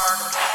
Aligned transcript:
market. 0.00 0.49